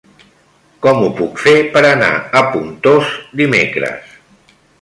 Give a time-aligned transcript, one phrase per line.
[0.85, 2.09] Com ho puc fer per anar
[2.41, 4.21] a Pontós dimecres?